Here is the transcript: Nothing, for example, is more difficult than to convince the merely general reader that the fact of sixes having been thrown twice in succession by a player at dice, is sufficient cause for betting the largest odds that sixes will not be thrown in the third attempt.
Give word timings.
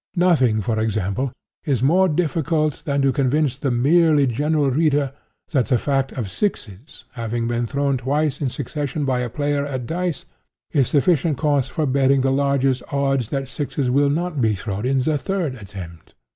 Nothing, 0.15 0.61
for 0.61 0.79
example, 0.79 1.31
is 1.63 1.83
more 1.83 2.09
difficult 2.09 2.81
than 2.85 3.03
to 3.03 3.11
convince 3.11 3.59
the 3.59 3.69
merely 3.69 4.25
general 4.25 4.71
reader 4.71 5.13
that 5.51 5.67
the 5.67 5.77
fact 5.77 6.11
of 6.13 6.31
sixes 6.31 7.05
having 7.11 7.47
been 7.47 7.67
thrown 7.67 7.97
twice 7.97 8.41
in 8.41 8.49
succession 8.49 9.05
by 9.05 9.19
a 9.19 9.29
player 9.29 9.63
at 9.63 9.85
dice, 9.85 10.25
is 10.71 10.87
sufficient 10.87 11.37
cause 11.37 11.67
for 11.67 11.85
betting 11.85 12.21
the 12.21 12.31
largest 12.31 12.81
odds 12.91 13.29
that 13.29 13.47
sixes 13.47 13.91
will 13.91 14.09
not 14.09 14.41
be 14.41 14.55
thrown 14.55 14.87
in 14.87 15.01
the 15.01 15.19
third 15.19 15.53
attempt. 15.53 16.15